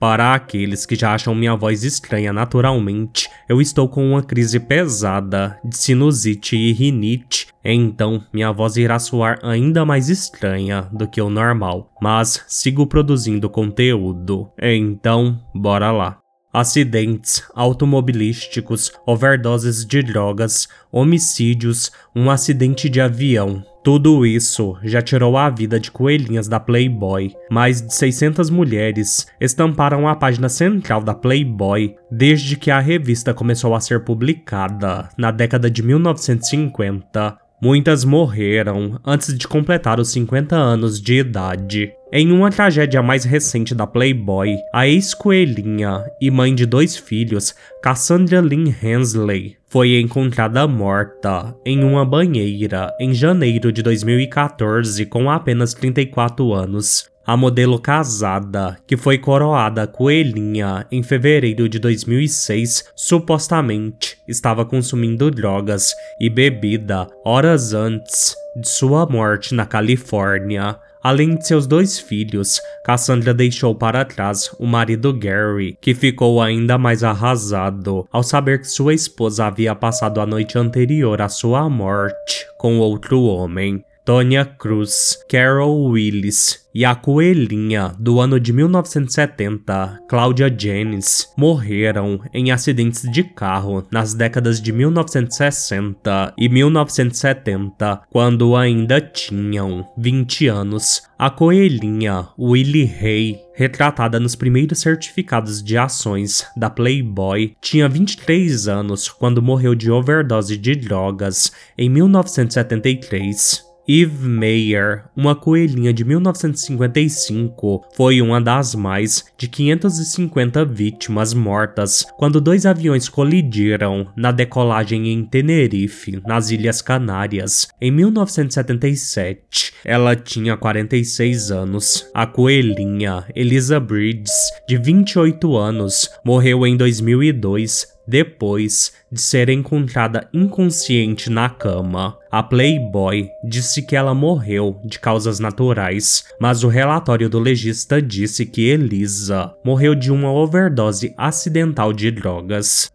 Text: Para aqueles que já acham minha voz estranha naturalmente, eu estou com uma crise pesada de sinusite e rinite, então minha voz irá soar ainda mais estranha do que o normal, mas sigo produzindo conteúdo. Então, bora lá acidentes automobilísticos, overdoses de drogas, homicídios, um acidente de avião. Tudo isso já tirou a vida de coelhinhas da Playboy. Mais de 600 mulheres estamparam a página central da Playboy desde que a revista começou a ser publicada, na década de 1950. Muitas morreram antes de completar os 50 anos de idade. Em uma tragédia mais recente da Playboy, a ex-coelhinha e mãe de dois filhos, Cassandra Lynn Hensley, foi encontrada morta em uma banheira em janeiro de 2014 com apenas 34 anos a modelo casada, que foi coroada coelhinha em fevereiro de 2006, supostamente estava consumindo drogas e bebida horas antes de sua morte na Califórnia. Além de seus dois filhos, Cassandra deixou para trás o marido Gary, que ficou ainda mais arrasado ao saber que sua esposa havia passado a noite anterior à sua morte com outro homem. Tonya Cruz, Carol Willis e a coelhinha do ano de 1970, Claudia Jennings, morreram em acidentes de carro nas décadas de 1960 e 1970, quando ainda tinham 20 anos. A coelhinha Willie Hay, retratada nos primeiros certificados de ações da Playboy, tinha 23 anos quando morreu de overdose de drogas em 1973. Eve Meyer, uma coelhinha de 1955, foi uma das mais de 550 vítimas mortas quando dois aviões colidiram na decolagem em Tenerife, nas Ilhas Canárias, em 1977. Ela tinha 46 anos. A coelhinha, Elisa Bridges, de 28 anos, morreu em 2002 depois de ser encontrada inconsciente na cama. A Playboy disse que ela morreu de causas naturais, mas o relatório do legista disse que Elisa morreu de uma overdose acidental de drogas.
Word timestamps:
Para 0.00 0.32
aqueles 0.32 0.86
que 0.86 0.94
já 0.94 1.12
acham 1.12 1.34
minha 1.34 1.56
voz 1.56 1.82
estranha 1.82 2.32
naturalmente, 2.32 3.28
eu 3.48 3.60
estou 3.60 3.88
com 3.88 4.12
uma 4.12 4.22
crise 4.22 4.60
pesada 4.60 5.58
de 5.64 5.76
sinusite 5.76 6.56
e 6.56 6.72
rinite, 6.72 7.48
então 7.64 8.22
minha 8.32 8.52
voz 8.52 8.76
irá 8.76 9.00
soar 9.00 9.40
ainda 9.42 9.84
mais 9.84 10.08
estranha 10.08 10.88
do 10.92 11.08
que 11.08 11.20
o 11.20 11.28
normal, 11.28 11.90
mas 12.00 12.44
sigo 12.46 12.86
produzindo 12.86 13.50
conteúdo. 13.50 14.48
Então, 14.56 15.36
bora 15.52 15.90
lá 15.90 16.20
acidentes 16.52 17.42
automobilísticos, 17.54 18.92
overdoses 19.06 19.84
de 19.84 20.02
drogas, 20.02 20.68
homicídios, 20.90 21.92
um 22.16 22.30
acidente 22.30 22.88
de 22.88 23.00
avião. 23.00 23.62
Tudo 23.88 24.26
isso 24.26 24.76
já 24.82 25.00
tirou 25.00 25.34
a 25.38 25.48
vida 25.48 25.80
de 25.80 25.90
coelhinhas 25.90 26.46
da 26.46 26.60
Playboy. 26.60 27.34
Mais 27.50 27.80
de 27.80 27.94
600 27.94 28.50
mulheres 28.50 29.26
estamparam 29.40 30.06
a 30.06 30.14
página 30.14 30.50
central 30.50 31.02
da 31.02 31.14
Playboy 31.14 31.96
desde 32.10 32.54
que 32.54 32.70
a 32.70 32.80
revista 32.80 33.32
começou 33.32 33.74
a 33.74 33.80
ser 33.80 34.04
publicada, 34.04 35.08
na 35.16 35.30
década 35.30 35.70
de 35.70 35.82
1950. 35.82 37.38
Muitas 37.62 38.04
morreram 38.04 39.00
antes 39.06 39.36
de 39.36 39.48
completar 39.48 39.98
os 39.98 40.12
50 40.12 40.54
anos 40.54 41.00
de 41.00 41.14
idade. 41.14 41.90
Em 42.10 42.32
uma 42.32 42.50
tragédia 42.50 43.02
mais 43.02 43.24
recente 43.24 43.74
da 43.74 43.86
Playboy, 43.86 44.56
a 44.72 44.88
ex-coelhinha 44.88 46.04
e 46.18 46.30
mãe 46.30 46.54
de 46.54 46.64
dois 46.64 46.96
filhos, 46.96 47.54
Cassandra 47.82 48.40
Lynn 48.40 48.72
Hensley, 48.82 49.58
foi 49.68 50.00
encontrada 50.00 50.66
morta 50.66 51.54
em 51.66 51.84
uma 51.84 52.06
banheira 52.06 52.94
em 52.98 53.12
janeiro 53.12 53.70
de 53.70 53.82
2014 53.82 55.04
com 55.04 55.30
apenas 55.30 55.74
34 55.74 56.54
anos 56.54 57.10
a 57.28 57.36
modelo 57.36 57.78
casada, 57.78 58.78
que 58.86 58.96
foi 58.96 59.18
coroada 59.18 59.86
coelhinha 59.86 60.86
em 60.90 61.02
fevereiro 61.02 61.68
de 61.68 61.78
2006, 61.78 62.86
supostamente 62.96 64.16
estava 64.26 64.64
consumindo 64.64 65.30
drogas 65.30 65.92
e 66.18 66.30
bebida 66.30 67.06
horas 67.22 67.74
antes 67.74 68.34
de 68.56 68.66
sua 68.66 69.04
morte 69.04 69.54
na 69.54 69.66
Califórnia. 69.66 70.78
Além 71.02 71.36
de 71.36 71.46
seus 71.46 71.66
dois 71.66 71.98
filhos, 71.98 72.58
Cassandra 72.82 73.34
deixou 73.34 73.74
para 73.74 74.06
trás 74.06 74.50
o 74.58 74.66
marido 74.66 75.12
Gary, 75.12 75.76
que 75.82 75.94
ficou 75.94 76.40
ainda 76.40 76.78
mais 76.78 77.04
arrasado 77.04 78.08
ao 78.10 78.22
saber 78.22 78.62
que 78.62 78.68
sua 78.68 78.94
esposa 78.94 79.44
havia 79.44 79.74
passado 79.74 80.18
a 80.22 80.24
noite 80.24 80.56
anterior 80.56 81.20
à 81.20 81.28
sua 81.28 81.68
morte 81.68 82.46
com 82.56 82.78
outro 82.78 83.22
homem. 83.24 83.84
Tonya 84.08 84.42
Cruz, 84.42 85.18
Carol 85.28 85.84
Willis 85.84 86.66
e 86.74 86.82
a 86.82 86.94
coelhinha 86.94 87.94
do 87.98 88.20
ano 88.20 88.40
de 88.40 88.54
1970, 88.54 90.00
Claudia 90.08 90.48
Jennings, 90.48 91.30
morreram 91.36 92.18
em 92.32 92.50
acidentes 92.50 93.02
de 93.02 93.22
carro 93.22 93.86
nas 93.90 94.14
décadas 94.14 94.62
de 94.62 94.72
1960 94.72 96.32
e 96.38 96.48
1970, 96.48 98.00
quando 98.10 98.56
ainda 98.56 98.98
tinham 98.98 99.86
20 99.98 100.46
anos. 100.48 101.02
A 101.18 101.28
coelhinha 101.28 102.28
Willie 102.38 102.90
Hay, 103.02 103.38
retratada 103.54 104.18
nos 104.18 104.34
primeiros 104.34 104.78
certificados 104.78 105.62
de 105.62 105.76
ações 105.76 106.46
da 106.56 106.70
Playboy, 106.70 107.54
tinha 107.60 107.86
23 107.86 108.68
anos 108.68 109.06
quando 109.06 109.42
morreu 109.42 109.74
de 109.74 109.90
overdose 109.90 110.56
de 110.56 110.74
drogas 110.76 111.52
em 111.76 111.90
1973. 111.90 113.67
Eve 113.90 114.28
Meyer, 114.28 115.04
uma 115.16 115.34
coelhinha 115.34 115.94
de 115.94 116.04
1955, 116.04 117.86
foi 117.96 118.20
uma 118.20 118.38
das 118.38 118.74
mais 118.74 119.24
de 119.38 119.48
550 119.48 120.62
vítimas 120.66 121.32
mortas 121.32 122.04
quando 122.18 122.38
dois 122.38 122.66
aviões 122.66 123.08
colidiram 123.08 124.06
na 124.14 124.30
decolagem 124.30 125.08
em 125.08 125.24
Tenerife, 125.24 126.20
nas 126.26 126.50
Ilhas 126.50 126.82
Canárias, 126.82 127.66
em 127.80 127.90
1977. 127.90 129.72
Ela 129.82 130.14
tinha 130.14 130.54
46 130.54 131.50
anos. 131.50 132.10
A 132.12 132.26
coelhinha, 132.26 133.24
Elisa 133.34 133.80
Bridges, 133.80 134.34
de 134.68 134.76
28 134.76 135.56
anos, 135.56 136.10
morreu 136.22 136.66
em 136.66 136.76
2002 136.76 137.96
depois 138.08 138.92
de 139.12 139.20
ser 139.20 139.50
encontrada 139.50 140.28
inconsciente 140.32 141.28
na 141.28 141.50
cama. 141.50 142.16
A 142.30 142.42
Playboy 142.42 143.28
disse 143.44 143.82
que 143.82 143.94
ela 143.94 144.14
morreu 144.14 144.80
de 144.84 144.98
causas 144.98 145.38
naturais, 145.38 146.24
mas 146.40 146.64
o 146.64 146.68
relatório 146.68 147.28
do 147.28 147.38
legista 147.38 148.00
disse 148.00 148.46
que 148.46 148.66
Elisa 148.66 149.54
morreu 149.64 149.94
de 149.94 150.10
uma 150.10 150.32
overdose 150.32 151.14
acidental 151.18 151.92
de 151.92 152.10
drogas. 152.10 152.90